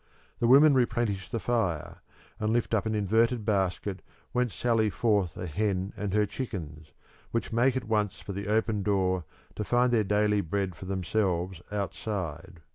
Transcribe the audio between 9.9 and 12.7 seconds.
their daily bread for themselves outside.